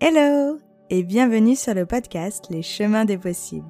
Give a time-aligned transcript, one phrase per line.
[0.00, 0.60] Hello
[0.90, 3.66] et bienvenue sur le podcast Les chemins des possibles.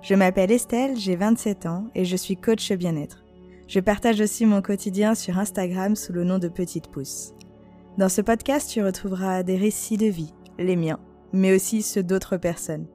[0.00, 3.26] Je m'appelle Estelle, j'ai 27 ans et je suis coach bien-être.
[3.68, 7.34] Je partage aussi mon quotidien sur Instagram sous le nom de Petite Pouce.
[7.98, 10.98] Dans ce podcast, tu retrouveras des récits de vie, les miens,
[11.34, 12.86] mais aussi ceux d'autres personnes.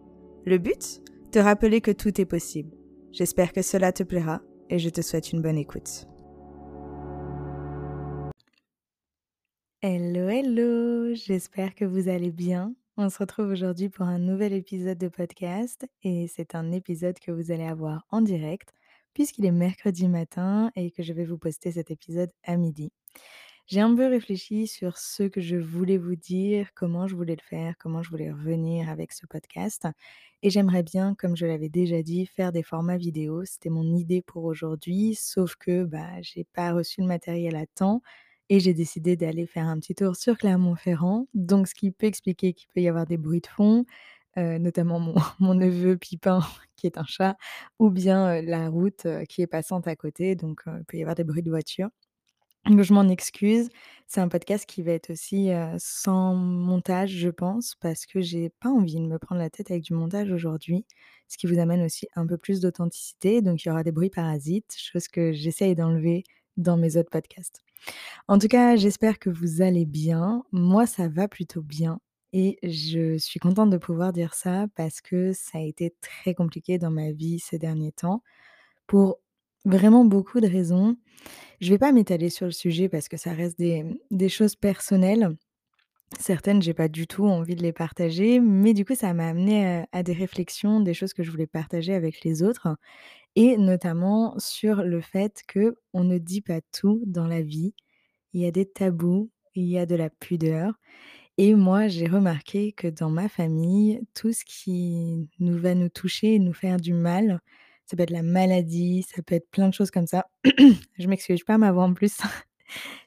[0.47, 1.03] Le but?
[1.31, 2.71] Te rappeler que tout est possible.
[3.11, 4.41] J'espère que cela te plaira
[4.71, 6.07] et je te souhaite une bonne écoute.
[9.83, 12.75] Hello, hello, j'espère que vous allez bien.
[12.97, 17.31] On se retrouve aujourd'hui pour un nouvel épisode de podcast et c'est un épisode que
[17.31, 18.75] vous allez avoir en direct
[19.15, 22.91] puisqu'il est mercredi matin et que je vais vous poster cet épisode à midi.
[23.65, 27.43] J'ai un peu réfléchi sur ce que je voulais vous dire, comment je voulais le
[27.43, 29.87] faire, comment je voulais revenir avec ce podcast.
[30.43, 33.45] Et j'aimerais bien, comme je l'avais déjà dit, faire des formats vidéo.
[33.45, 38.03] C'était mon idée pour aujourd'hui, sauf que bah, j'ai pas reçu le matériel à temps
[38.51, 41.25] et j'ai décidé d'aller faire un petit tour sur Clermont-Ferrand.
[41.33, 43.85] Donc, ce qui peut expliquer qu'il peut y avoir des bruits de fond,
[44.37, 45.13] euh, notamment mon,
[45.55, 46.41] neveu Pipin,
[46.75, 47.37] qui est un chat,
[47.79, 50.35] ou bien euh, la route euh, qui est passante à côté.
[50.35, 51.87] Donc, il peut y avoir des bruits de voiture.
[52.65, 53.69] Donc, je m'en excuse.
[54.05, 58.69] C'est un podcast qui va être aussi sans montage, je pense, parce que j'ai pas
[58.69, 60.85] envie de me prendre la tête avec du montage aujourd'hui,
[61.29, 63.41] ce qui vous amène aussi un peu plus d'authenticité.
[63.41, 66.25] Donc, il y aura des bruits parasites, chose que j'essaye d'enlever
[66.61, 67.61] dans mes autres podcasts.
[68.27, 70.43] En tout cas, j'espère que vous allez bien.
[70.51, 71.99] Moi, ça va plutôt bien
[72.33, 76.77] et je suis contente de pouvoir dire ça parce que ça a été très compliqué
[76.77, 78.23] dans ma vie ces derniers temps
[78.87, 79.19] pour
[79.65, 80.97] vraiment beaucoup de raisons.
[81.59, 85.35] Je ne vais pas m'étaler sur le sujet parce que ça reste des, choses personnelles.
[86.19, 89.85] Certaines, j'ai pas du tout envie de les partager, mais du coup, ça m'a amené
[89.91, 92.75] à, des réflexions, des choses que je voulais partager avec les autres
[93.35, 97.73] et notamment sur le fait que on ne dit pas tout dans la vie.
[98.33, 100.73] Il y a des tabous, il y a de la pudeur
[101.37, 106.39] et moi, j'ai remarqué que dans ma famille, tout ce qui nous va nous toucher
[106.39, 107.39] nous faire du mal,
[107.85, 110.27] ça peut être la maladie, ça peut être plein de choses comme ça.
[110.99, 112.17] Je m'excuse, pas ma voix en plus.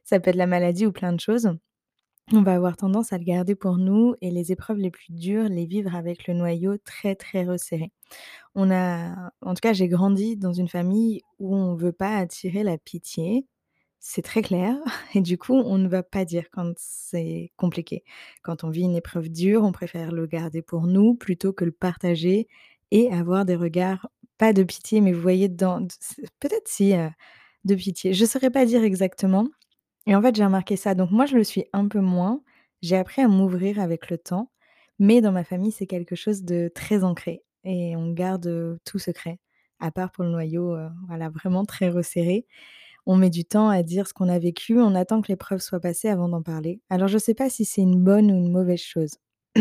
[0.04, 1.50] Ça peut être la maladie ou plein de choses.
[2.32, 5.44] On va avoir tendance à le garder pour nous et les épreuves les plus dures,
[5.48, 7.92] les vivre avec le noyau très, très resserré.
[8.54, 12.62] On a en tout cas, j'ai grandi dans une famille où on veut pas attirer
[12.62, 13.46] la pitié.
[14.00, 14.76] C'est très clair
[15.14, 18.04] et du coup, on ne va pas dire quand c'est compliqué.
[18.42, 21.72] Quand on vit une épreuve dure, on préfère le garder pour nous plutôt que le
[21.72, 22.48] partager
[22.90, 24.08] et avoir des regards,
[24.38, 25.86] pas de pitié, mais vous voyez dans
[26.40, 26.94] peut-être si,
[27.64, 28.14] de pitié.
[28.14, 29.48] Je saurais pas dire exactement
[30.06, 30.94] et en fait, j'ai remarqué ça.
[30.94, 32.42] Donc moi, je le suis un peu moins.
[32.82, 34.50] J'ai appris à m'ouvrir avec le temps,
[34.98, 39.38] mais dans ma famille, c'est quelque chose de très ancré et on garde tout secret,
[39.80, 40.76] à part pour le noyau,
[41.08, 42.46] voilà, vraiment très resserré.
[43.06, 45.80] On met du temps à dire ce qu'on a vécu, on attend que l'épreuve soit
[45.80, 46.80] passée avant d'en parler.
[46.90, 49.18] Alors je ne sais pas si c'est une bonne ou une mauvaise chose.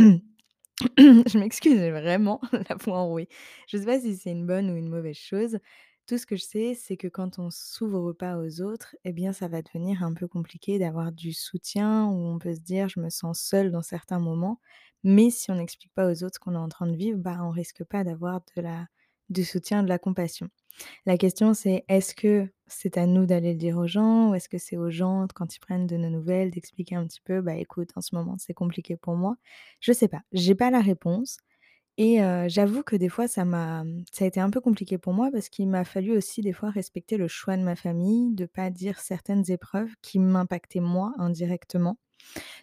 [0.98, 3.28] je m'excuse, j'ai vraiment la voix enrouée.
[3.68, 5.60] Je ne sais pas si c'est une bonne ou une mauvaise chose.
[6.08, 9.32] Tout ce que je sais, c'est que quand on s'ouvre pas aux autres, eh bien,
[9.32, 13.00] ça va devenir un peu compliqué d'avoir du soutien où on peut se dire: «Je
[13.00, 14.60] me sens seul dans certains moments».
[15.06, 17.50] Mais si on n'explique pas aux autres qu'on est en train de vivre, bah, on
[17.52, 18.88] risque pas d'avoir de la
[19.30, 20.50] du soutien, de la compassion.
[21.06, 24.50] La question, c'est est-ce que c'est à nous d'aller le dire aux gens ou est-ce
[24.50, 27.56] que c'est aux gens, quand ils prennent de nos nouvelles, d'expliquer un petit peu: «Bah,
[27.56, 29.38] écoute, en ce moment, c'est compliqué pour moi».
[29.82, 31.38] Je sais pas, j'ai pas la réponse.
[31.98, 35.14] Et j'avoue que des fois ça m'a mmh, ça a été un peu compliqué pour
[35.14, 38.46] moi parce qu'il m'a fallu aussi des fois respecter le choix de ma famille, de
[38.46, 41.98] pas dire certaines épreuves qui m'impactaient moi indirectement.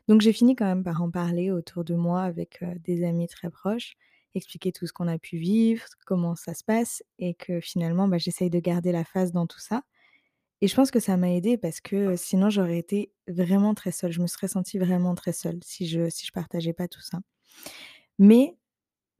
[0.08, 3.50] Donc j'ai fini quand même par en parler autour de moi avec, des amis très
[3.50, 3.96] proches,
[4.34, 8.18] expliquer tout ce qu'on a pu vivre, comment ça se passe et que finalement, bah,
[8.18, 9.82] j'essaye de garder la face dans tout ça.
[10.62, 14.12] Et je pense que ça m'a aidée parce que, sinon j'aurais été vraiment très seule.
[14.12, 17.20] Je me serais sentie vraiment très seule si je si je partageais pas tout ça.
[18.18, 18.56] Mais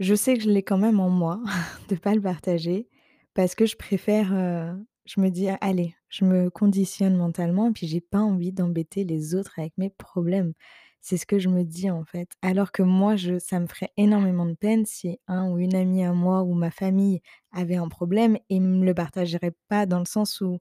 [0.00, 1.40] je sais que je l'ai quand même en moi
[1.88, 2.88] de pas le partager
[3.34, 4.72] parce que je préfère, heu,
[5.06, 9.34] je me dis: «Allez, je me conditionne mentalement et puis j'ai pas envie d'embêter les
[9.34, 10.54] autres avec mes problèmes».
[11.02, 12.28] C'est ce que je me dis, en fait.
[12.42, 16.04] Alors que moi, je ça me ferait énormément de peine si un ou une amie
[16.04, 17.22] à moi ou ma famille
[17.52, 20.58] avait un problème et me le partagerait pas dans le sens où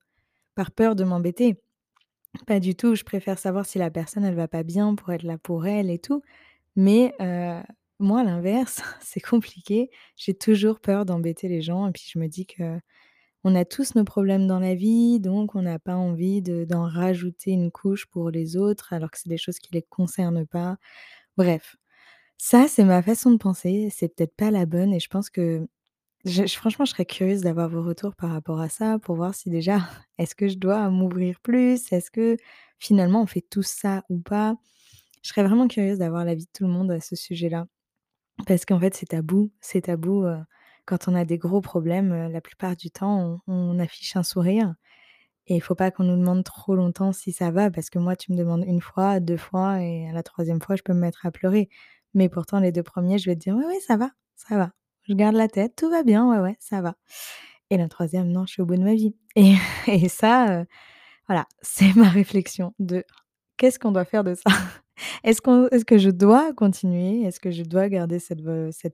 [0.56, 1.62] par peur de m'embêter.
[2.48, 5.24] Pas du tout, je préfère savoir si la personne, elle va pas bien pour être
[5.24, 6.22] là pour elle et tout.
[6.76, 7.62] Mais heu
[8.00, 9.90] moi, l'inverse, c'est compliqué.
[10.18, 12.80] J'ai toujours peur d'embêter les gens et puis je me dis que
[13.46, 16.88] on a tous nos problèmes dans la vie, donc on n'a pas envie de d'en
[16.88, 20.78] rajouter une couche pour les autres, alors que c'est des choses qui les concernent pas.
[21.38, 21.78] Bref,
[22.38, 25.68] ça, c'est ma façon de penser, c'est peut-être pas la bonne et je pense que
[26.50, 29.80] franchement, je serais curieuse d'avoir vos retours par rapport à ça, pour voir si déjà,
[30.18, 31.92] est-ce que je dois m'ouvrir plus?
[31.94, 32.38] Est-ce que
[32.80, 34.56] finalement on fait tout ça ou pas?
[35.24, 37.68] Je serais vraiment curieuse d'avoir l'avis de tout le monde à ce sujet-là.
[38.48, 40.26] Parce qu'en fait, c'est tabou, c'est tabou,
[40.86, 44.74] quand on a des gros problèmes, la plupart du temps, on affiche un sourire
[45.48, 48.16] et il faut pas qu'on nous demande trop longtemps si ça va parce que moi,
[48.16, 51.02] tu me demandes 1 fois, 2 fois et à la 3e fois, je peux me
[51.02, 51.70] mettre à pleurer.
[52.16, 54.72] Mais pourtant les 2 premiers, je vais te dire: «Ouais, ouais, ça va, ça va.
[55.04, 56.96] Je garde la tête, tout va bien, ouais, ouais, ça va»
[57.72, 59.16] et la 3e, non, je suis au bout de ma vie
[59.88, 60.66] et ça,
[61.28, 63.04] voilà, c'est ma réflexion de:
[63.58, 64.44] «Qu'est-ce qu'on doit faire de ça?»
[65.24, 65.42] Est-ce
[65.86, 67.24] que je dois continuer?
[67.24, 68.42] Est-ce que je dois garder cette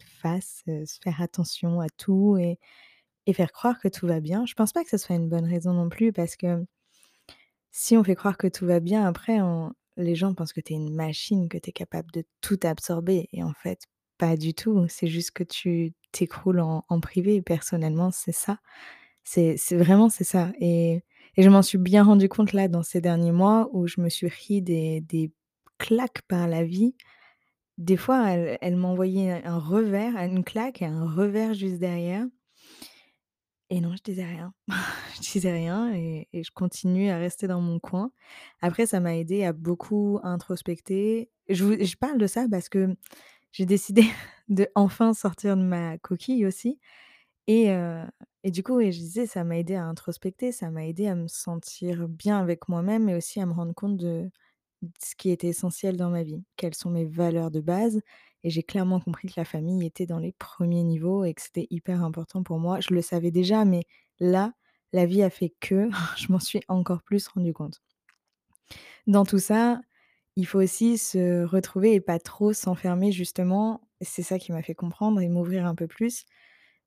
[0.03, 4.45] face, se faire attention à tout et faire croire que tout va bien?
[4.45, 6.65] Je pense pas que ce soit une bonne raison non plus parce que
[7.71, 9.39] si on fait croire que tout va bien, après
[9.97, 13.29] les gens pensent que tu es une machine, que tu es capable de tout absorber
[13.33, 13.81] et en fait,
[14.17, 14.85] pas du tout.
[14.89, 17.41] C'est juste que tu t'écroules en privé.
[17.41, 18.59] Personnellement, c'est ça.
[19.23, 21.03] C'est vraiment c'est ça et
[21.37, 24.61] je m'en suis bien rendu compte là, dans ces derniers mois où je me suis
[24.61, 25.31] des des
[25.77, 26.95] claques par la vie.
[27.77, 32.25] Des fois, elle m'envoyait un revers, une claque et un revers juste derrière
[33.71, 34.53] et non, je disais rien.
[35.15, 38.11] Je disais rien et et je continuais à rester dans mon coin.
[38.61, 41.31] Après, ça m'a aidée à beaucoup introspecter.
[41.49, 42.95] Je parle de ça parce que
[43.53, 44.03] j'ai décidé
[44.49, 46.79] de enfin sortir de ma coquille aussi
[47.47, 48.03] et heu
[48.43, 51.15] et du coup, oui, je disais, ça m'a aidée à introspecter, ça m'a aidée à
[51.15, 54.29] me sentir bien avec moi-même et aussi à me rendre compte de
[55.03, 56.43] ce qui était essentiel dans ma vie.
[56.57, 58.01] Quelles sont mes valeurs de base
[58.45, 61.65] et j'ai clairement compris que la famille était dans les premiers niveaux et que c'était
[61.71, 62.79] hyper important pour moi.
[62.79, 63.85] Je le savais déjà, mais
[64.19, 64.53] là,
[64.93, 67.81] la vie a fait que je m'en suis encore plus rendu compte.
[69.07, 69.81] Dans tout ça,
[70.35, 73.81] il faut aussi se retrouver et pas trop s'enfermer justement.
[74.01, 76.25] C'est ça qui m'a fait comprendre et m'ouvrir un peu plus.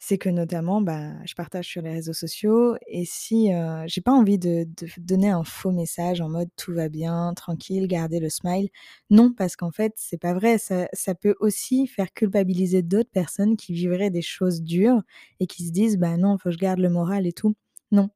[0.00, 4.12] C'est que notamment, bah, je partage sur les réseaux sociaux et si, heu, j'ai pas
[4.12, 4.64] envie de
[4.96, 8.68] donner un faux message en mode: «Tout va bien, tranquille, gardez le smile».
[9.10, 10.58] Non, parce qu'en fait, c'est pas vrai.
[10.58, 15.02] Ça ça peut aussi faire culpabiliser d'autres personnes qui vivraient des choses dures
[15.40, 17.54] et qui se disent: «Bah, non, faut que je garde le moral et tout».
[17.90, 18.08] Non.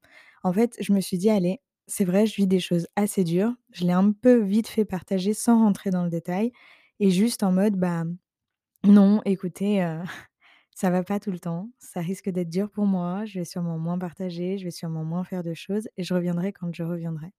[0.44, 3.52] En fait, je me suis dit: «Allez, c'est vrai, je vis des choses assez dures».
[3.72, 6.52] Je l'ai un peu vite fait partager sans rentrer dans le détail
[7.00, 8.04] et juste en mode: «Bah,
[8.84, 10.00] non, écoutez, heu,
[10.74, 13.78] ça va pas tout le temps, ça risque d'être dur pour moi, je vais sûrement
[13.78, 17.32] moins partager, je vais sûrement moins faire de choses et je reviendrai quand je reviendrai»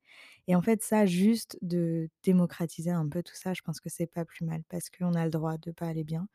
[0.48, 4.08] et en fait, ça, juste de démocratiser un peu tout ça, je pense que c'est
[4.08, 6.28] pas plus mal parce qu'on a le droit de pas aller bien.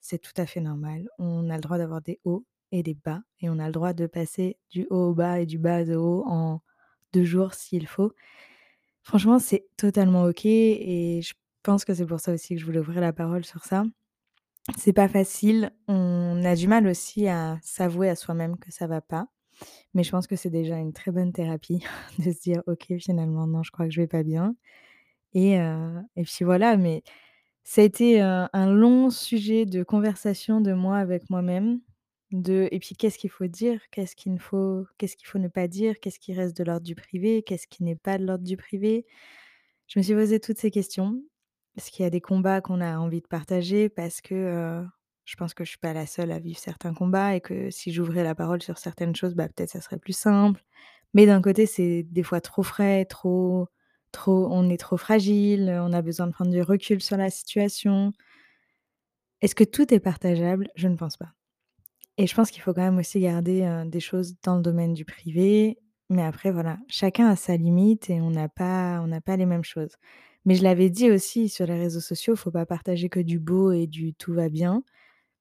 [0.00, 1.08] C'est tout à fait normal.
[1.18, 3.92] On a le droit d'avoir des hauts et des bas et on a le droit
[3.94, 6.62] de passer du haut au bas et du bas au haut en
[7.14, 8.12] 2 jours s'il faut.
[9.02, 12.80] Franchement, c'est totalement OK et je pense que c'est pour ça aussi que je voulais
[12.80, 13.84] ouvrir la parole sur ça.
[14.78, 19.02] C'est pas facile, on a du mal aussi à s'avouer à soi-même que ça va
[19.02, 19.28] pas,
[19.94, 21.84] mais je pense que c'est déjà une très bonne thérapie
[22.18, 24.56] de se dire: «OK, finalement, non, je crois que je vais pas bien»
[25.34, 27.02] et heu et puis voilà, mais
[27.64, 31.80] ça a été, heu, un long sujet de conversation de moi avec moi-même,
[32.32, 33.80] de et puis qu'est-ce qu'il faut dire?
[33.92, 36.00] Qu'est-ce qu'il faut qu'est-ce qu'il faut ne pas dire?
[36.00, 37.42] Qu'est-ce qui reste de l'ordre du privé?
[37.44, 39.06] Qu'est-ce qui n'est pas de l'ordre du privé?
[39.88, 41.22] Je me suis posé toutes ces questions,
[41.74, 44.86] parce qu'il y a des combats qu'on a envie de partager, parce que, heu,
[45.24, 47.92] je pense que je suis pas la seule à vivre certains combats et que si
[47.92, 50.62] j'ouvrais la parole sur certaines choses, bah, peut-être ça serait plus simple.
[51.14, 53.68] Mais d'un côté, c'est des fois trop frais, trop
[54.12, 58.12] trop on est trop fragile, on a besoin de prendre du recul sur la situation.
[59.40, 60.68] Est-ce que tout est partageable?
[60.76, 61.30] Je ne pense pas
[62.18, 64.94] et je pense qu'il faut quand même aussi garder, heu, des choses dans le domaine
[64.94, 65.78] du privé,
[66.10, 69.46] mais après voilà, chacun a sa limite et on n'a pas on n'a pas les
[69.46, 69.96] mêmes choses.
[70.44, 73.72] Mais je l'avais dit aussi sur les réseaux sociaux, faut pas partager que du beau
[73.72, 74.82] et du tout va bien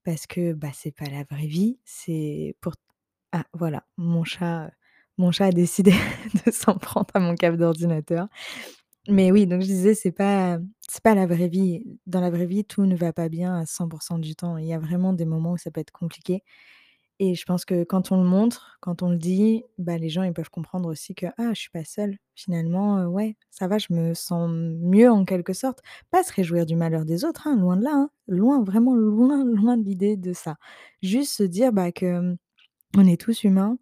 [0.05, 2.73] parce que, bah, c'est pas la vraie vie, c'est pour
[3.33, 4.71] ah voilà, mon chat,
[5.17, 5.91] mon chat a décidé
[6.47, 8.27] de s'en prendre à mon câble d'ordinateur.
[9.09, 11.83] Mais oui, donc je disais, c'est pas c'est pas la vraie vie.
[12.07, 14.57] Dans la vraie vie, tout ne va pas bien à 100 du temps.
[14.57, 16.43] Il y a vraiment des moments où ça peut être compliqué
[17.19, 20.23] et je pense que quand on le montre, quand on le dit, bah, les gens,
[20.23, 22.17] ils peuvent comprendre aussi que: «Ah, je suis pas seule.
[22.35, 25.79] Finalement, ouais, ça va, je me sens mieux en quelque sorte».
[26.11, 29.45] Pas se réjouir du malheur des autres, hein, loin de là, hein, loin, vraiment loin,
[29.45, 30.55] loin de l'idée de ça.
[31.01, 32.37] Juste se dire, bah, que, mmh,
[32.97, 33.77] on est tous humains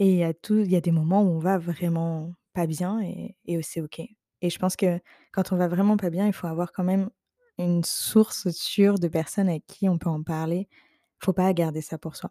[0.00, 3.36] et il y a y a des moments où on va vraiment pas bien et
[3.46, 5.00] et c'est OK et je pense que
[5.32, 7.10] quand on va vraiment pas bien, il faut avoir quand même
[7.58, 10.68] une source sûre de personnes avec qui on peut en parler.
[11.20, 12.30] Faut pas garder ça pour soi.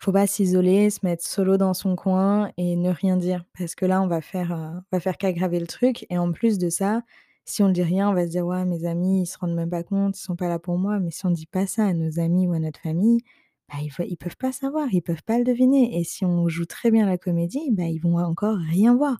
[0.00, 3.86] Faut pas s'isoler, se mettre solo dans son coin et ne rien dire parce que
[3.86, 7.02] là, on va faire, on va faire qu'aggraver le truc et en plus de ça,
[7.44, 9.54] si on ne dit rien, on va se dire: «Ouais, mes amis, ils se rendent
[9.54, 10.98] même pas compte, ils sont pas là pour moi».
[11.00, 13.20] Mais si on dit pas ça à nos amis ou à notre famille,
[13.68, 16.66] bah, ils ils peuvent pas savoir, ils peuvent pas le deviner et si on joue
[16.66, 19.18] très bien la comédie, bah, ils vont encore rien voir.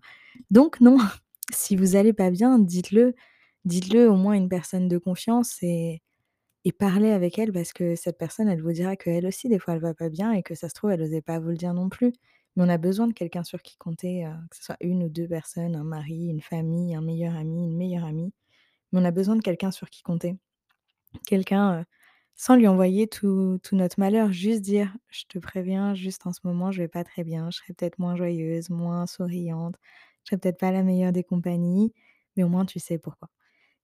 [0.50, 0.98] Donc non,
[1.52, 3.14] si vous allez pas bien, dites-le.
[3.64, 6.02] dites-le au moins à une personne de confiance et
[6.66, 9.74] et parlez avec elle parce que cette personne, elle vous dira qu'elle aussi, des fois,
[9.76, 11.74] elle va pas bien et que ça se trouve, elle osait pas vous le dire
[11.74, 12.12] non plus.
[12.56, 15.10] Mais on a besoin de quelqu'un sur qui compter, heu, que ce soit 1 ou
[15.10, 18.32] 2 personnes, un mari, une famille, un meilleur ami, une meilleure amie.
[18.92, 20.36] Mais on a besoin de quelqu'un sur qui compter.
[21.26, 21.84] Quelqu'un, heu,
[22.36, 26.40] sans lui envoyer tout tout notre malheur, juste dire: «Je te préviens, juste en ce
[26.44, 29.76] moment, je vais pas très bien, je serai peut-être moins joyeuse, moins souriante,
[30.24, 31.92] je serai peut-être pas la meilleure des compagnies,
[32.36, 33.28] mais au moins tu sais pourquoi».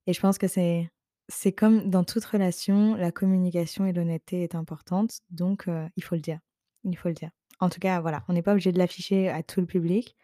[0.08, 0.90] Et je pense que c'est
[1.28, 6.20] c'est comme dans toute relation, la communication et l'honnêteté est importante, donc il faut le
[6.20, 6.40] dire,
[6.84, 7.30] il faut le dire.
[7.60, 10.16] En tout cas, voilà, on n'est pas obligé de l'afficher à tout le public,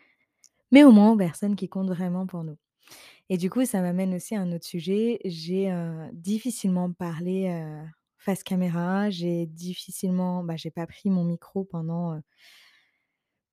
[0.73, 2.57] mais au moins aux personnes qui comptent vraiment pour nous.
[3.31, 5.21] Et du coup, ça m'amène aussi à un autre sujet.
[5.25, 5.73] J'ai,
[6.12, 7.64] difficilement parlé,
[8.17, 9.11] face caméra.
[9.11, 12.21] J'ai difficilement bah, j'ai pas pris mon micro pendant,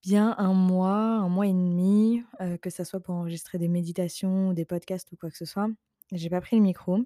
[0.01, 2.23] bien 1 mois, 1 mois et demi,
[2.61, 5.69] que ça soit pour enregistrer des méditations des podcasts ou quoi que ce soit.
[6.11, 6.99] J'ai pas pris le micro.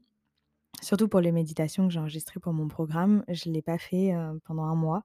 [0.82, 4.14] Surtout pour les méditations que j'ai enregistrées pour mon programme, je l'ai pas fait,
[4.46, 5.04] pendant 1 mois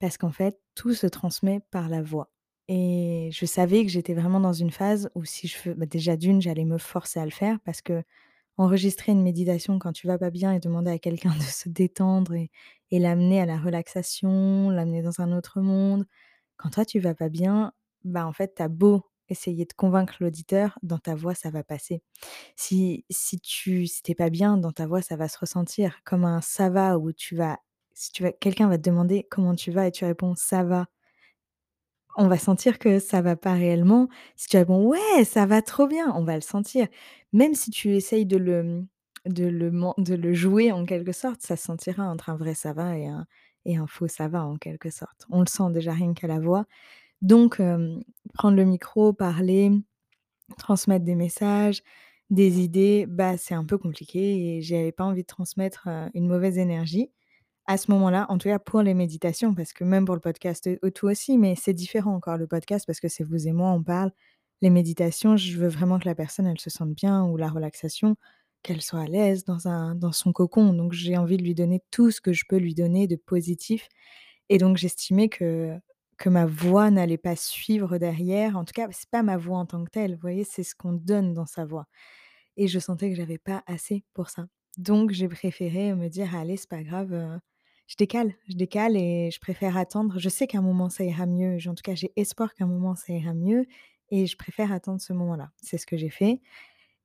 [0.00, 2.30] parce qu'en fait, tout se transmet par la voix.
[2.68, 6.16] Et je savais que j'étais vraiment dans une phase où si je fais bah, déjà
[6.16, 10.30] d'1, j'allais me forcer à le faire parce qu'enregistrer une méditation quand tu vas pas
[10.30, 12.50] bien et demander à quelqu'un de se détendre et
[12.92, 16.06] et l'amener à la relaxation, l'amener dans un autre monde.
[16.58, 17.72] Quand toi tu vas pas bien,
[18.04, 21.64] bah, en fait, tu as beau essayer de convaincre l'auditeur, dans ta voix ça va
[21.64, 22.02] passer.
[22.56, 26.40] Si si tu si pas bien, dans ta voix ça va se ressentir comme un
[26.42, 27.58] «ça va» où tu vas
[27.94, 30.86] si tu quelqu'un va te demander: «Comment tu vas?» et tu réponds: «Ça va»
[32.16, 34.08] on va sentir que ça va pas réellement.
[34.36, 36.86] Si tu réponds: «Ouais, ça va trop bien!» on va le sentir.
[37.32, 38.84] Même si tu essayes de le,
[39.26, 42.72] de le de le jouer en quelque sorte, ça se sentira entre un vrai «ça
[42.74, 43.26] va» et un
[43.64, 45.24] et un faux «ça va» en quelque sorte.
[45.30, 46.66] On le sent déjà rien qu'à la voix.
[47.22, 47.60] Donc
[48.34, 49.72] prendre le micro, parler,
[50.58, 51.82] transmettre des messages,
[52.30, 56.58] des idées, bah, c'est un peu compliqué et j'avais pas envie de transmettre, une mauvaise
[56.58, 57.10] énergie
[57.66, 60.68] à ce moment-là, en tout cas pour les méditations parce que même pour le podcast,
[60.94, 63.82] tout aussi, mais c'est différent encore le podcast parce que c'est vous et moi, on
[63.82, 64.12] parle.
[64.62, 68.16] Les méditations, je veux vraiment que la personne, elle se sente bien ou la relaxation,
[68.62, 70.72] qu'elle soit à l'aise dans un dans son cocon.
[70.74, 73.88] Donc j'ai envie de lui donner tout ce que je peux lui donner de positif
[74.48, 75.78] et donc j'estimais que
[76.22, 78.56] que ma voix n'allait pas suivre derrière.
[78.56, 80.44] En tout cas, c'est pas ma voix en tant que telle, vous voyez?
[80.44, 81.86] C'est ce qu'on donne dans sa voix
[82.56, 84.46] et je sentais que j'avais pas assez pour ça.
[84.78, 87.38] Donc j'ai préféré me dire: «Allez, c'est pas grave, heu,
[87.88, 90.18] je décale, je décale et je préfère attendre».
[90.18, 92.68] Je sais qu'à un moment ça ira mieux, en tout cas, j'ai espoir qu'à un
[92.68, 93.66] moment ça ira mieux
[94.10, 95.50] et je préfère attendre ce moment-là.
[95.62, 96.40] C'est ce que j'ai fait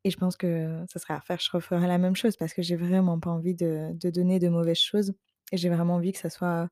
[0.03, 2.62] et je pense que ça serait à refaire, je referais la même chose parce que
[2.62, 5.13] j'ai vraiment pas envie de donner de mauvaises choses
[5.51, 6.69] et j'ai vraiment envie que ça soit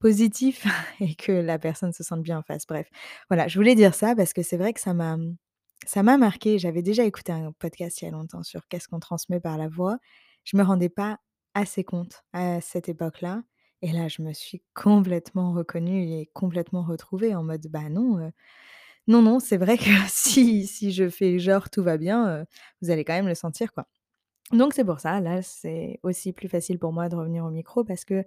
[0.00, 0.66] positif
[1.00, 2.66] et que la personne se sente bien en face.
[2.66, 2.88] Bref,
[3.30, 5.36] voilà, je voulais dire ça parce que c'est vrai que ça m'a, mmh,
[5.86, 6.58] ça m'a marquée.
[6.58, 9.68] J'avais déjà écouté un podcast il y a longtemps sur qu'est-ce qu'on transmet par la
[9.68, 9.98] voix.
[10.44, 11.18] Je me rendais pas
[11.54, 13.42] assez compte à cette époque-là
[13.82, 18.30] et là, je me suis complètement reconnue et complètement retrouvée en mode: «Bah, non,
[19.06, 22.46] non, non, c'est vrai que si si je fais genre tout va bien,
[22.82, 23.86] vous allez quand même le sentir, quoi».
[24.52, 27.84] Donc c'est pour ça, là, c'est aussi plus facile pour moi de revenir au micro
[27.84, 28.24] parce que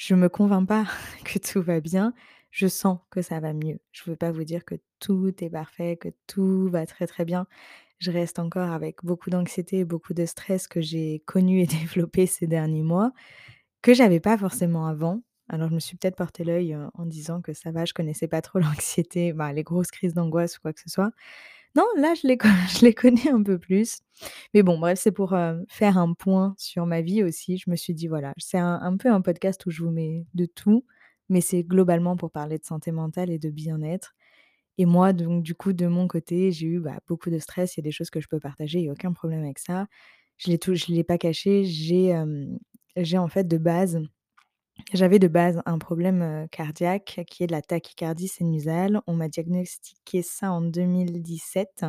[0.00, 0.86] je me convainc pas
[1.24, 2.14] que tout va bien,
[2.50, 3.80] je sens que ça va mieux.
[3.92, 7.46] Je veux pas vous dire que tout est parfait, que tout va très, très bien.
[7.98, 12.46] Je reste encore avec beaucoup d'anxiété, beaucoup de stress que j'ai connu et développé ces
[12.46, 13.12] derniers mois,
[13.82, 15.22] que j'avais pas forcément avant.
[15.50, 18.40] Alors je me suis peut-être porté l'œil, en disant que ça va, je connaissais pas
[18.40, 21.12] trop l'anxiété, bah, les grosses crises d'angoisse ou quoi que ce soit.
[21.76, 22.36] Non, là, je les
[22.80, 24.00] je les connais un peu plus.
[24.54, 27.58] Mais bon, bref, c'est pour, heu, faire un point sur ma vie aussi.
[27.58, 30.46] Je me suis dit: «Voilà, c'est un peu un podcast où je vous mets de
[30.46, 30.84] tout,
[31.28, 34.14] mais c'est globalement pour parler de santé mentale et de bien-être»
[34.78, 37.76] et moi, donc du coup, de mon côté, j'ai eu, bah, beaucoup de stress.
[37.76, 39.58] Il y a des choses que je peux partager, il y a aucun problème avec
[39.60, 39.86] ça.
[40.38, 41.64] Je je l'ai pas caché.
[42.96, 44.00] J'ai en fait de base
[44.92, 49.00] j'avais de base un problème, cardiaque qui est de la tachycardie sinusale.
[49.06, 51.84] On m'a diagnostiqué ça en 2017.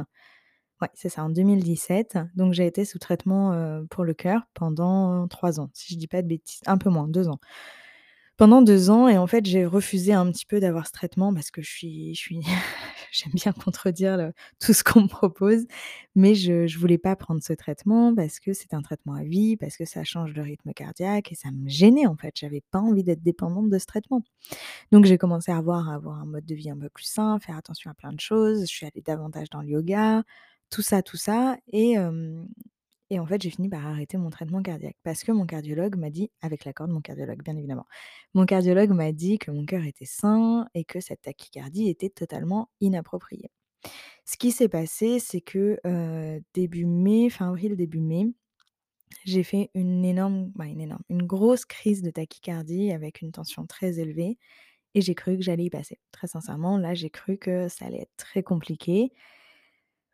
[0.82, 2.18] Ouais, c'est ça, en 2017.
[2.36, 6.22] Donc j'ai été sous traitement, pour le cœur pendant 3 ans, si je dis pas
[6.22, 6.62] de bêtises.
[6.66, 7.40] Un peu moins, 2 ans.
[8.42, 11.52] Pendant 2 ans et en fait, j'ai refusé un petit peu d'avoir ce traitement parce
[11.52, 12.40] que je suis je suis
[13.12, 15.68] j'aime bien contredire tout ce qu'on me propose,
[16.16, 19.58] mais je je voulais pas prendre ce traitement parce que c'est un traitement à vie,
[19.58, 22.34] parce que ça change le rythme cardiaque et ça me gênait, en fait.
[22.36, 24.24] J'avais pas envie d'être dépendante de ce traitement.
[24.92, 27.38] Donc j'ai commencé à voir à avoir un mode de vie un peu plus sain,
[27.40, 28.62] faire attention à plein de choses.
[28.62, 30.24] Je suis allée davantage dans le yoga,
[30.72, 31.96] tout ça, tout ça et
[33.12, 36.10] et en fait, j'ai fini par arrêter mon traitement cardiaque parce que mon cardiologue m'a
[36.10, 37.86] dit avec l'accord de mon cardiologue, bien évidemment.
[38.34, 42.70] Mon cardiologue m'a dit que mon cœur était sain et que cette tachycardie était totalement
[42.80, 43.52] inappropriée.
[44.24, 45.78] Ce qui s'est passé, c'est que,
[46.54, 48.28] début mai, fin avril, début mai,
[49.26, 53.66] j'ai fait une énorme bah, une énorme, une grosse crise de tachycardie avec une tension
[53.68, 54.38] très élevée
[54.96, 56.00] et j'ai cru que j'allais y passer.
[56.14, 59.12] Très sincèrement, là, j'ai cru que ça allait être très compliqué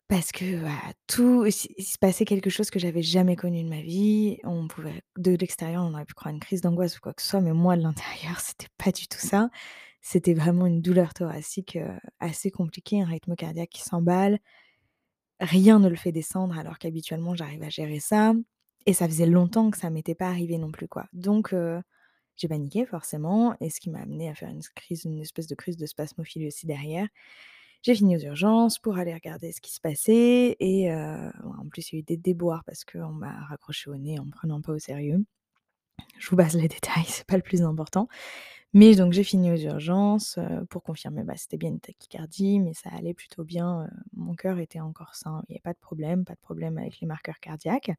[0.07, 0.63] parce que,
[1.07, 4.39] tout il se passait quelque chose que j'avais jamais connu de ma vie.
[4.43, 7.27] On pouvait de l'extérieur, on aurait pu croire une crise d'angoisse ou quoi que ce
[7.29, 9.49] soit, mais moi, de l'intérieur, c'était pas du tout ça.
[10.01, 11.77] C'était vraiment une douleur thoracique,
[12.19, 14.39] assez compliquée, un rythme cardiaque qui s'emballe.
[15.39, 18.33] Rien ne le fait descendre alors qu'habituellement j'arrive à gérer ça
[18.85, 21.05] et ça faisait longtemps que ça m'était pas arrivé non plus, quoi.
[21.13, 21.53] Donc
[22.37, 25.55] j'ai paniqué forcément et ce qui m'a amené à faire une crise une espèce de
[25.55, 27.07] crise de spasmophilie aussi derrière.
[27.83, 31.95] J'ai fini aux urgences pour aller regarder ce qui se passait et en plus il
[31.95, 34.73] y a eu des déboires parce qu'on m'a raccroché au nez en me prenant pas
[34.73, 35.23] au sérieux.
[36.17, 38.07] Je vous passe les détails, c'est pas le plus important.
[38.73, 40.37] Mais donc j'ai fini aux urgences,
[40.69, 44.81] pour confirmer, bah, c'était bien une tachycardie, mais ça allait plutôt bien, mon cœur était
[44.81, 47.91] encore sain, il y avait pas de problème, pas de problème avec les marqueurs cardiaques,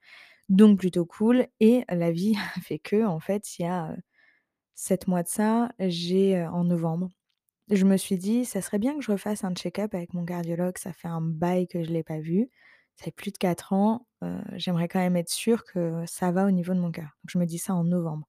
[0.50, 3.96] donc plutôt cool et la vie a fait que, en fait, il y a,
[4.78, 7.10] 7 mois de ça, j'ai, en novembre,
[7.70, 10.78] je me suis dit: «Ça serait bien que je refasse un check-up avec mon cardiologue,
[10.78, 12.50] ça fait un bail que je l'ai pas vu,
[12.96, 14.06] ça fait plus de 4 ans,
[14.56, 17.04] j'aimerais quand même être sûre que ça va au niveau de mon cœur».
[17.24, 18.26] Donc je me dis ça en novembre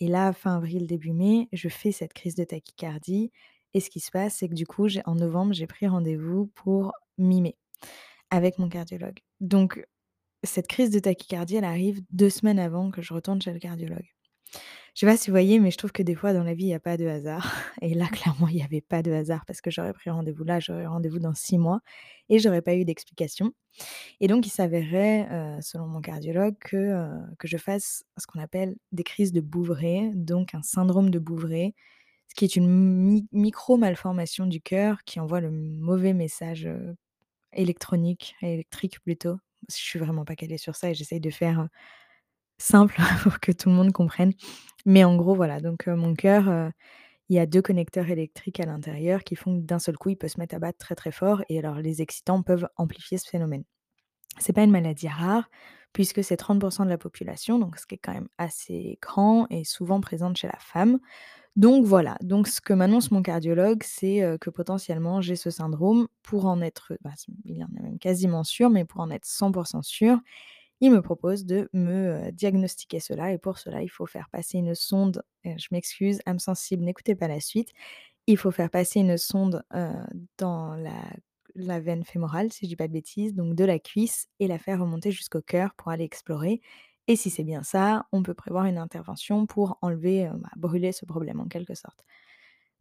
[0.00, 3.32] et là, fin avril, début mai, je fais cette crise de tachycardie
[3.74, 6.92] et ce qui se passe, c'est que du coup, en novembre, j'ai pris rendez-vous pour
[7.18, 7.56] mi-mai
[8.30, 9.20] avec mon cardiologue.
[9.40, 9.86] Donc
[10.44, 14.08] cette crise de tachycardie, elle arrive 2 semaines avant que je retourne chez le cardiologue.
[14.94, 16.64] Je sais pas si vous voyez, mais je trouve que des fois dans la vie,
[16.64, 17.54] il y a pas de hasard.
[17.82, 20.60] Et là, clairement, il y avait pas de hasard parce que j'aurais pris rendez-vous là,
[20.60, 21.80] j'aurais rendez-vous dans 6 mois
[22.28, 23.52] et j'aurais pas eu d'explication.
[24.20, 28.40] Et donc il s'avérait, heu, selon mon cardiologue que, heu, que je fasse ce qu'on
[28.40, 31.74] appelle des crises de Bouveret, donc un syndrome de Bouveret,
[32.28, 36.68] ce qui est une mi micro-malformation du cœur qui envoie le mauvais message,
[37.52, 39.36] électronique, électrique plutôt.
[39.68, 41.68] Je suis vraiment pas calée sur ça et j'essaye de faire,
[42.60, 44.32] simple pour que tout le monde comprenne.
[44.86, 46.70] Mais en gros, voilà, donc mon cœur,
[47.28, 50.16] il y a 2 connecteurs électriques à l'intérieur qui font que d'un seul coup, il
[50.16, 53.28] peut se mettre à battre très, très fort et alors les excitants peuvent amplifier ce
[53.28, 53.64] phénomène.
[54.38, 55.48] C'est pas une maladie rare
[55.92, 59.64] puisque c'est 30% de la population, donc ce qui est quand même assez grand et
[59.64, 60.98] souvent présente chez la femme.
[61.56, 66.08] Donc voilà, donc ce que m'annonce mon cardiologue, c'est, que potentiellement j'ai ce syndrome.
[66.22, 67.10] Pour en être, bah,
[67.44, 70.18] il en est même quasiment sûr, mais pour en être 100 sûr,
[70.80, 74.74] il me propose de me, diagnostiquer cela et pour cela, il faut faire passer une
[74.74, 77.70] sonde, je m'excuse, âme sensible, n'écoutez pas la suite.
[78.26, 79.62] Il faut faire passer une sonde,
[80.38, 80.76] dans
[81.56, 84.58] la veine fémorale, si je dis pas de bêtises, donc de la cuisse et la
[84.58, 86.60] faire remonter jusqu'au cœur pour aller explorer
[87.08, 91.04] et si c'est bien ça, on peut prévoir une intervention pour enlever, bah, brûler ce
[91.06, 92.04] problème en quelque sorte.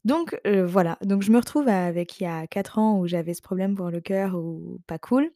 [0.05, 3.41] Donc voilà, donc je me retrouve avec il y a 4 ans où j'avais ce
[3.41, 5.31] problème pour le cœur ou pas cool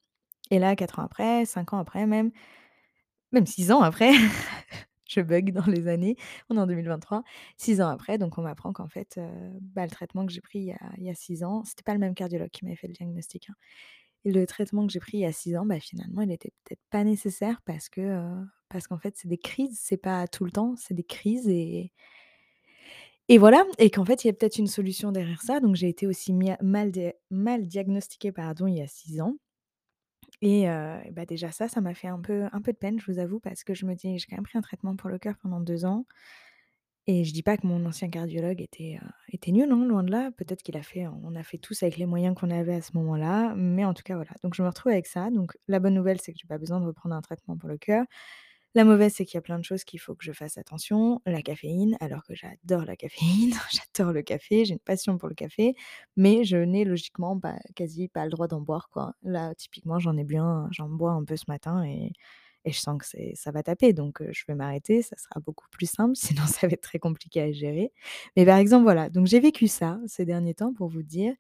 [0.52, 2.32] et là 4 ans après, 5 ans après même,
[3.32, 4.12] même 6 ans après,
[5.10, 6.16] je bug dans les années,
[6.50, 7.24] on est en 2023.
[7.58, 9.20] 6 ans après, donc on m'apprend qu'en fait,
[9.62, 12.16] bah, le traitement que j'ai pris il y a 6 ans, c'était pas le même
[12.16, 13.56] cardiologue qui m'avait fait le diagnostic, hein.
[14.26, 16.52] Et le traitement que j'ai pris il y a 6 ans, bah, finalement, il était
[16.66, 18.22] peut-être pas nécessaire parce que,
[18.70, 21.92] parce qu'en fait, c'est des crises, c'est pas tout le temps, c'est des crises et
[23.30, 25.60] et voilà et qu'en fait, il y a peut-être une solution derrière ça.
[25.60, 26.92] Donc j'ai été aussi mal
[27.32, 29.38] mal diagnostiquée, pardon, il y a 6 ans
[30.44, 33.20] et bah, déjà ça, ça m'a fait un peu un peu de peine, je vous
[33.20, 35.38] avoue, parce que je me dis: «J'ai quand même pris un traitement pour le cœur
[35.40, 36.06] pendant 2 ans»
[37.08, 38.98] et je dis pas que mon ancien cardiologue était,
[39.30, 40.32] était nul, hein, loin de là.
[40.38, 42.96] Peut-être qu'il a fait on a fait tous avec les moyens qu'on avait à ce
[42.98, 44.32] moment-là, mais en tout cas, voilà.
[44.44, 45.30] Donc je me retrouve avec ça.
[45.30, 47.78] Donc la bonne nouvelle, c'est que j'ai pas besoin de reprendre un traitement pour le
[47.78, 48.06] cœur.
[48.76, 51.22] La mauvaise, c'est qu'il y a plein de choses qu'il faut que je fasse attention.
[51.26, 55.36] La caféine, alors que j'adore la caféine, j'adore le café, j'ai une passion pour le
[55.36, 55.76] café,
[56.18, 59.14] mais je n'ai logiquement pas quasi pas le droit d'en boire, quoi.
[59.24, 62.12] Là, typiquement, j'en ai bu un j'en bois un peu ce matin et
[62.66, 63.06] je sens que
[63.36, 66.68] ça va taper donc heu, je vais m'arrêter, ça sera beaucoup plus simple, sinon ça
[66.68, 67.92] va être très compliqué à gérer.
[68.38, 71.36] Mais par exemple, voilà, donc j'ai vécu ça ces derniers temps pour vous dire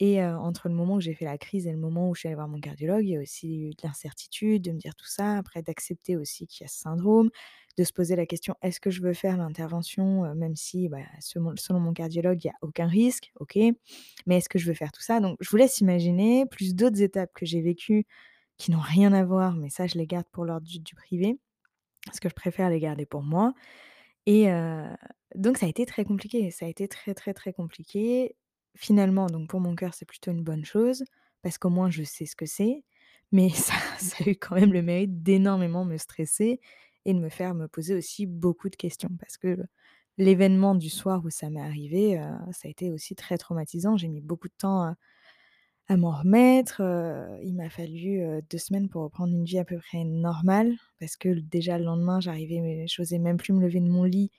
[0.00, 2.28] et entre le moment où j'ai fait la crise et le moment où je suis
[2.28, 5.06] allée voir mon cardiologue, il y a aussi eu de l'incertitude, de me dire tout
[5.06, 7.30] ça, après d'accepter aussi qu'il y a ce syndrome,
[7.78, 11.80] de se poser la question: «Est-ce que je veux faire l'intervention?» même si, bah, selon
[11.80, 13.56] mon cardiologue, il y a aucun risque, OK,
[14.26, 15.20] mais est-ce que je veux faire tout ça?
[15.20, 18.06] Donc je vous laisse imaginer, plus d'autres étapes que j'ai vécues
[18.58, 21.38] qui n'ont rien à voir, mais ça je les garde pour l'ordre du du privé,
[22.06, 23.54] parce que je préfère les garder pour moi
[24.26, 24.48] et
[25.36, 28.36] donc ça a été très compliqué, ça a été très, très, très compliqué.
[28.76, 31.04] Finalement, donc pour mon cœur, c'est plutôt une bonne chose
[31.42, 32.84] parce qu'au moins je sais ce que c'est,
[33.32, 33.74] mais ça
[34.20, 36.60] a eu quand même le mérite d'énormément me stresser
[37.04, 39.58] et de me faire me poser aussi beaucoup de questions parce que
[40.18, 43.96] l'événement du soir où ça m'est arrivé, heu, ça a été aussi très traumatisant.
[43.96, 44.94] J'ai mis beaucoup de temps
[45.88, 49.64] à m'en remettre, heu, il m'a fallu, heu, 2 semaines pour reprendre une vie à
[49.64, 53.80] peu près normale parce que déjà le lendemain j'arrivais mais j'osais même plus me lever
[53.80, 54.30] de mon lit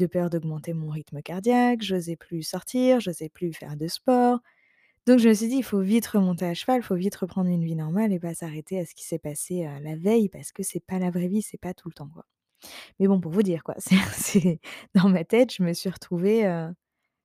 [0.00, 4.40] de peur d'augmenter mon rythme cardiaque, j'osais plus sortir, j'osais plus faire de sport.
[5.06, 7.50] Donc je me suis dit: «Il faut vite remonter à cheval, il faut vite reprendre
[7.50, 10.52] une vie normale et pas s'arrêter à ce qui s'est passé, heu, la veille parce
[10.52, 12.24] que c'est pas la vraie vie, c'est pas tout le temps, quoi».
[12.98, 13.74] Mais bon, pour vous dire, quoi,
[14.12, 14.60] c'est
[14.94, 16.68] dans ma tête, je me suis retrouvée, heu,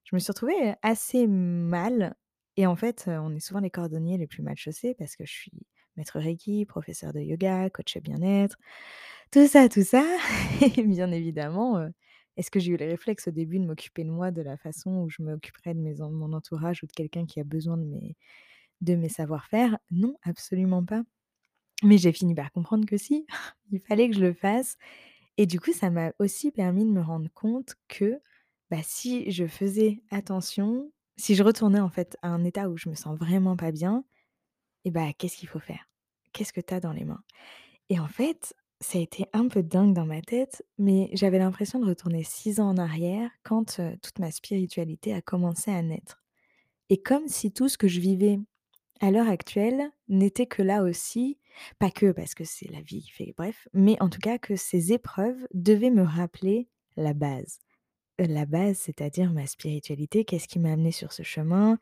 [0.06, 2.16] je me suis retrouvée, assez mal
[2.58, 5.26] et en fait, heu, on est souvent les cordonniers les plus mal chaussés parce que
[5.26, 5.52] je suis
[5.98, 8.58] maître reiki, professeur de yoga, coach bien-être,
[9.32, 10.04] tout ça, tout ça
[10.78, 11.80] et bien évidemment,
[12.38, 14.98] est-ce que j'ai eu le réflexe au début de m'occuper de moi de la façon
[15.04, 17.86] où je m'occuperais de mes en mon entourage ou de quelqu'un qui a besoin de
[17.86, 18.18] mes
[18.82, 19.78] de mes savoir-faire?
[19.92, 21.04] Non, absolument pas.
[21.84, 23.26] Mais j'ai fini par comprendre que si,
[23.72, 24.78] il fallait que je le fasse
[25.38, 28.22] et du coup, ça m'a aussi permis de me rendre compte que,
[28.72, 32.90] bah, si je faisais attention, si je retournais en fait à un état où je
[32.90, 34.06] me sens vraiment pas bien
[34.86, 35.90] et bah, qu'est-ce qu'il faut faire?
[36.34, 37.24] Qu'est-ce que tu as dans les mains?
[37.90, 41.80] Et en fait, ça a été un peu dingue dans ma tête, mais j'avais l'impression
[41.80, 46.22] de retourner 6 ans en arrière quand, toute ma spiritualité a commencé à naître
[46.90, 48.40] et comme si tout ce que je vivais
[49.02, 51.38] à l'heure actuelle n'était que là aussi,
[51.80, 54.56] pas que parce que c'est la vie qui fait bref, mais en tout cas que
[54.56, 57.60] ces épreuves devaient me rappeler la base.
[58.20, 61.80] La base, c'est-à-dire ma spiritualité, qu'est-ce qui m'a amenée sur ce chemin,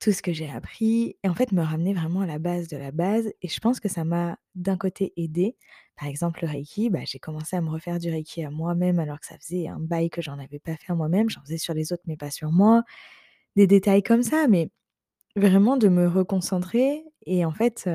[0.00, 2.76] tout ce que j'ai appris et en fait me ramener vraiment à la base de
[2.78, 5.56] la base et je pense que ça m'a d'un côté aidée.
[5.96, 9.20] Par exemple, le reiki, bah, j'ai commencé à me refaire du reiki à moi-même alors
[9.20, 11.28] que ça faisait un bail que j'en avais pas fait moi-même.
[11.28, 12.82] J'en faisais sur les autres mais pas sur moi.
[13.56, 14.70] Des détails comme ça, mais
[15.36, 17.88] vraiment de me reconcentrer et en fait,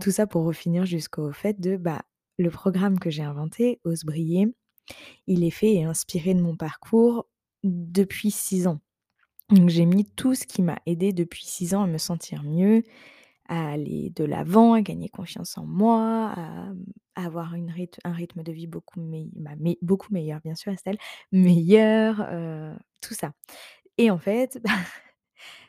[0.00, 2.02] tout ça pour refinir jusqu'au fait de, bah,
[2.38, 4.48] le programme que j'ai inventé, Ose briller,
[5.26, 7.28] il est fait et inspiré de mon parcours
[7.64, 8.80] depuis 6 ans.
[9.50, 12.82] Donc j'ai mis tout ce qui m'a aidée depuis 6 ans à me sentir mieux,
[13.48, 16.72] à aller de l'avant, à gagner confiance en moi, à,
[17.16, 20.98] avoir un rythme de vie bah, beaucoup meilleur bien sûr Estelle,
[21.32, 23.32] meilleur, heu, tout ça
[23.98, 24.60] et en fait,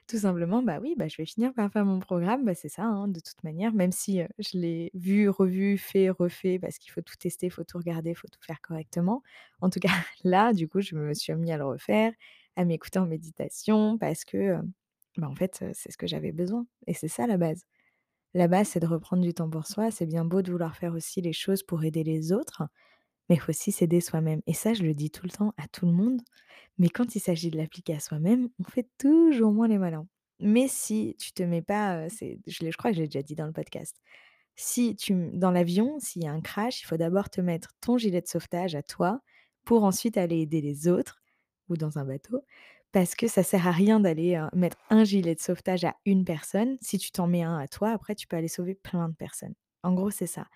[0.07, 2.83] tout simplement, bah, oui, bah, je vais finir par faire mon programme, bah, c'est ça,
[2.83, 6.91] hein, de toute manière, même si, heu, je l'ai vu, revu, fait, refait parce qu'il
[6.91, 9.21] faut tout tester, il faut tout regarder, il faut tout faire correctement.
[9.61, 9.89] En tout cas,
[10.23, 12.13] là, du coup, je me suis remis à le refaire,
[12.55, 14.61] à m'écouter en méditation parce que, heu,
[15.17, 17.65] bah, en fait, c'est ce que j'avais besoin et c'est ça la base.
[18.33, 19.91] La base, c'est de reprendre du temps pour soi.
[19.91, 22.63] C'est bien beau de vouloir faire aussi les choses pour aider les autres,
[23.29, 25.67] mais il faut aussi s'aider soi-même et ça, je le dis tout le temps à
[25.69, 26.21] tout le monde,
[26.77, 30.07] mais quand il s'agit de l'appliquer à soi-même, on fait toujours moins les malins.
[30.39, 33.47] Mais si tu te mets pas, c'est je crois que je l'ai déjà dit dans
[33.47, 33.97] le podcast.
[34.55, 37.97] Si tu dans l'avion, s'il y a un crash, il faut d'abord te mettre ton
[37.97, 39.21] gilet de sauvetage à toi
[39.65, 41.21] pour ensuite aller aider les autres
[41.69, 42.43] ou dans un bateau
[42.91, 46.77] parce que ça sert à rien d'aller, mettre un gilet de sauvetage à une personne.
[46.81, 49.53] Si tu t'en mets un à toi, après tu peux aller sauver plein de personnes.
[49.83, 50.47] En gros, c'est ça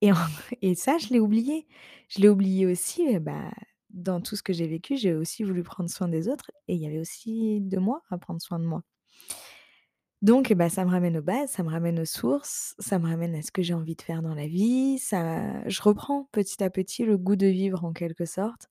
[0.00, 0.16] et en
[0.62, 1.66] et ça, je l'ai oublié.
[2.08, 3.50] Je l'ai oublié aussi, heu, bah,
[3.90, 6.80] dans tout ce que j'ai vécu, j'ai aussi voulu prendre soin des autres et il
[6.80, 8.82] y avait aussi de moi à prendre soin de moi.
[10.22, 13.34] Donc bah, ça me ramène aux bases, ça me ramène aux sources, ça me ramène
[13.34, 16.68] à ce que j'ai envie de faire dans la vie, ça je reprends petit à
[16.68, 18.68] petit le goût de vivre en quelque sorte,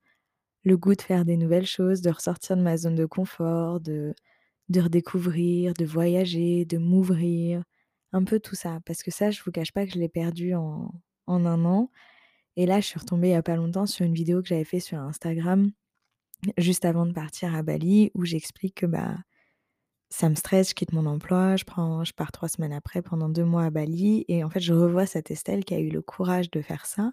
[0.63, 4.13] le goût de faire des nouvelles choses, de ressortir de ma zone de confort, de
[4.69, 7.63] de redécouvrir, de voyager, de m'ouvrir,
[8.13, 8.79] un peu tout ça.
[8.85, 10.93] Parce que ça, je vous cache pas que je l'ai perdu en
[11.27, 11.91] en 1 an.
[12.57, 14.65] Et là, je suis retombée il y a pas longtemps sur une vidéo que j'avais
[14.65, 15.71] fait sur Instagram,
[16.57, 19.17] juste avant de partir à Bali où j'explique que, bah,
[20.09, 23.29] ça me stresse, je quitte mon emploi, je prends je pars 3 semaines après pendant
[23.29, 24.25] 2 mois à Bali.
[24.27, 27.11] Et en fait, je revois cette Estelle qui a eu le courage de faire ça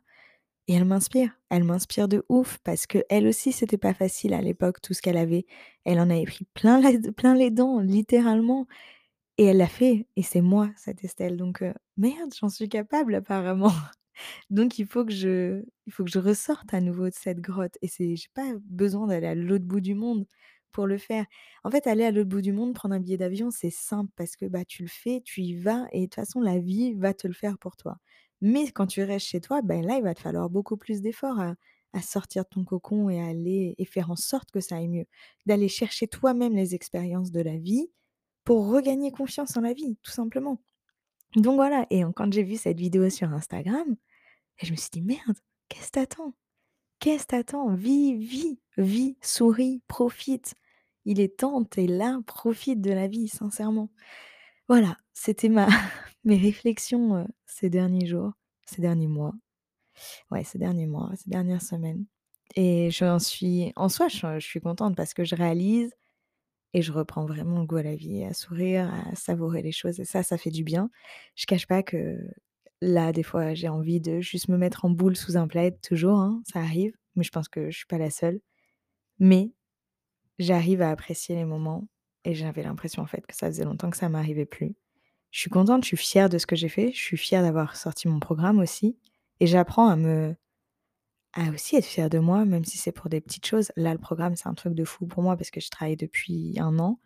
[0.69, 1.31] et elle m'inspire.
[1.51, 5.17] Elle m'inspire de ouf parce qu'elle aussi, c'était pas facile à l'époque, tout ce qu'elle
[5.17, 5.47] avait.
[5.85, 6.81] Elle en avait pris plein
[7.35, 8.67] les dents, littéralement
[9.39, 13.15] et elle l'a fait et c'est moi cette Estelle donc heu, merde, j'en suis capable
[13.15, 13.73] apparemment.
[14.51, 17.77] Donc il faut que je il faut que je ressorte à nouveau de cette grotte
[17.83, 20.27] et c'est j'ai pas besoin d'aller à l'autre bout du monde
[20.73, 21.27] pour le faire.
[21.65, 24.37] En fait, aller à l'autre bout du monde, prendre un billet d'avion, c'est simple parce
[24.37, 27.15] que, bah, tu le fais, tu y vas et de toute façon, la vie va
[27.15, 27.97] te le faire pour toi.
[28.41, 31.41] Mais quand tu restes chez toi, ben, là, il va te falloir beaucoup plus d'efforts
[31.41, 35.07] à sortir de ton cocon et aller et faire en sorte que ça aille mieux.
[35.47, 37.91] D'aller chercher toi-même les expériences de la vie
[38.45, 40.61] pour regagner confiance en la vie, tout simplement.
[41.37, 43.97] Donc voilà et quand j'ai vu cette vidéo sur Instagram
[44.63, 46.35] je me suis dit: «Merde, qu'est-ce tu attends?
[47.01, 47.75] Qu'est-ce tu attends?
[47.75, 50.55] Vis, vis, vis, souris, profite.
[51.05, 53.91] Il est temps, tu es là, profite de la vie, sincèrement».
[54.69, 55.67] Voilà, c'était ma
[56.25, 58.33] mes réflexions, heu, ces derniers jours,
[58.67, 59.33] ces derniers mois.
[60.31, 62.07] Ouais, ces derniers mois, ces dernières semaines
[62.57, 65.93] et j'en suis en soi, je suis contente parce que je réalise
[66.75, 70.05] et je reprends vraiment goût à la vie, à sourire, à savourer les choses et
[70.07, 70.91] ça, ça fait du bien.
[71.37, 72.19] Je cache pas que
[72.83, 76.19] là, des fois, j'ai envie de juste me mettre en boule sous un plaid, toujours,
[76.21, 78.41] hein, ça arrive, mais je pense que je suis pas la seule.
[79.21, 79.53] Mais
[80.39, 81.89] j'arrive à apprécier les moments
[82.27, 84.77] et j'avais l'impression, en fait, que ça faisait longtemps que ça m'arrivait plus.
[85.33, 87.77] Je suis contente, je suis fière de ce que j'ai fait, je suis fière d'avoir
[87.77, 88.99] sorti mon programme aussi
[89.41, 90.37] et j'apprends à me
[91.35, 93.71] à aussi être fière de moi, même si c'est pour des petites choses.
[93.77, 96.55] Là, le programme, c'est un truc de fou pour moi parce que je travaille depuis
[96.59, 96.99] un an,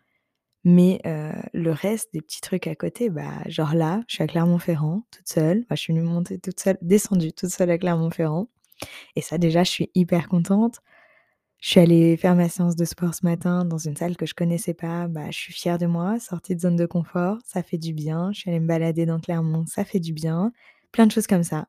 [0.65, 4.27] mais heu, le reste des petits trucs à côté, bah, genre là, je suis à
[4.27, 8.49] Clermont-Ferrand toute seule, je suis venue monter toute seule descendue toute seule à Clermont-Ferrand
[9.15, 10.79] et ça déjà, je suis hyper contente.
[11.61, 14.33] Je suis allée faire ma séance de sport ce matin dans une salle que je
[14.33, 17.77] connaissais pas, bah, je suis fière de moi, sortie de zone de confort, ça fait
[17.77, 18.31] du bien.
[18.33, 20.51] Je suis allée me balader dans Clermont, ça fait du bien.
[20.91, 21.67] Plein de choses comme ça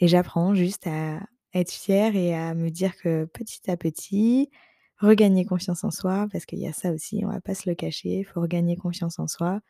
[0.00, 1.20] et j'apprends juste à
[1.54, 4.50] être fière et à me dire que petit à petit,
[4.98, 7.74] regagner confiance en soi, parce qu'il y a ça aussi, on va pas se le
[7.76, 9.60] cacher, il faut regagner confiance en soi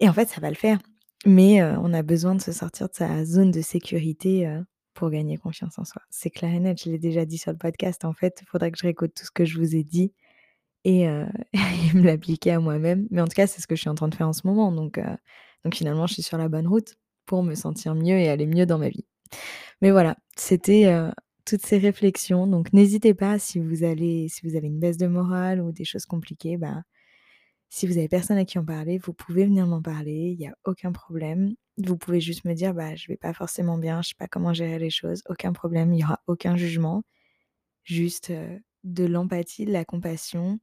[0.00, 0.78] et en fait, ça va le faire,
[1.24, 4.64] mais heu, on a besoin de se sortir de sa zone de sécurité, heu,
[4.96, 6.02] pour gagner confiance en soi.
[6.10, 8.72] C'est clair et net, je l'ai déjà dit sur le podcast, en fait, il faudrait
[8.72, 10.12] que je réécoute tout ce que je vous ai dit
[10.84, 13.82] et heu et me l'appliquer à moi-même, mais en tout cas, c'est ce que je
[13.82, 15.04] suis en train de faire en ce moment, donc heu,
[15.64, 18.66] donc finalement, je suis sur la bonne route pour me sentir mieux et aller mieux
[18.66, 19.06] dans ma vie.
[19.82, 21.10] Mais voilà, c'était, heu,
[21.46, 25.06] toutes ces réflexions, donc n'hésitez pas si vous allez si vous avez une baisse de
[25.06, 26.82] morale ou des choses compliquées, bah,
[27.70, 30.46] si vous avez personne à qui en parler, vous pouvez venir m'en parler, il y
[30.46, 31.54] a aucun problème.
[31.78, 34.54] Vous pouvez juste me dire: «Bah, je vais pas forcément bien, je sais pas comment
[34.54, 37.04] gérer les choses», aucun problème, il y aura aucun jugement,
[37.84, 38.32] juste,
[38.84, 40.60] de l'empathie, de la compassion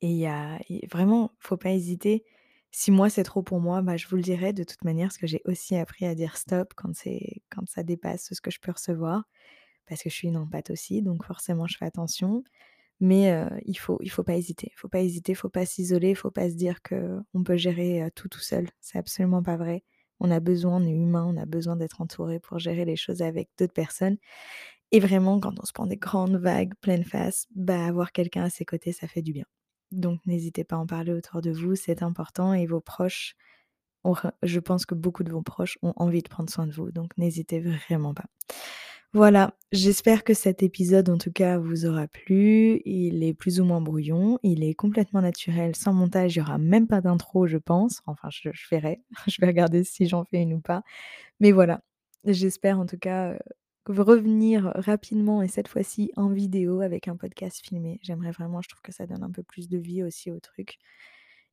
[0.00, 2.24] et il y a vraiment, faut pas hésiter.
[2.70, 5.18] Si moi, c'est trop pour moi, bah, je vous le dirai de toute manière, parce
[5.18, 6.92] que j'ai aussi appris à dire stop quand
[7.50, 9.24] quand ça dépasse ce que je peux recevoir,
[9.86, 12.44] parce que je suis une empathe aussi, donc forcément, je fais attention.
[13.02, 13.34] Mais
[13.66, 16.48] il faut il faut pas hésiter, il faut pas hésiter, faut pas s'isoler, faut pas
[16.50, 18.68] se dire qu'on peut gérer, tout, tout seul.
[18.80, 19.84] C'est absolument pas vrai.
[20.20, 23.22] On a besoin, on est humain, on a besoin d'être entouré pour gérer les choses
[23.22, 24.18] avec d'autres personnes
[24.92, 28.50] et vraiment quand on se prend des grandes vagues pleine face, bah, avoir quelqu'un à
[28.50, 29.46] ses côtés, ça fait du bien.
[29.90, 33.34] Donc n'hésitez pas à en parler autour de vous, c'est important et vos proches
[34.42, 37.16] je pense que beaucoup de vos proches ont envie de prendre soin de vous, donc
[37.16, 38.26] n'hésitez vraiment pas.
[39.14, 42.80] Voilà, j'espère que cet épisode, en tout cas, vous aura plu.
[42.86, 46.56] Il est plus ou moins brouillon, il est complètement naturel, sans montage, il y aura
[46.58, 48.00] même pas d'intro, je pense.
[48.06, 50.82] Enfin, je verrai, je vais regarder si j'en fais une ou pas.
[51.40, 51.82] Mais voilà,
[52.24, 53.38] j'espère en tout cas, heu,
[53.88, 57.98] revenir rapidement et cette fois-ci en vidéo avec un podcast filmé.
[58.02, 60.78] J'aimerais vraiment, je trouve que ça donne un peu plus de vie aussi au truc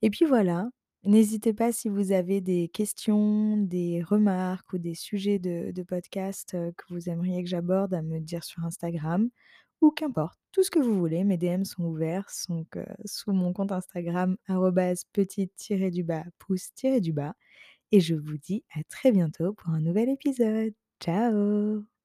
[0.02, 0.70] et puis voilà,
[1.04, 6.84] n'hésitez pas si vous avez des questions, des remarques ou des sujets de podcast, que
[6.90, 9.30] vous aimeriez que j'aborde à me dire sur Instagram
[9.82, 11.24] ou qu'importe, tout ce que vous voulez.
[11.24, 14.38] Mes DM sont ouverts, donc sous mon compte Instagram
[15.14, 17.34] petite-du-bas pouce-du-bas
[17.92, 20.74] et je vous dis à très bientôt pour un nouvel épisode.
[21.02, 21.99] Ciao!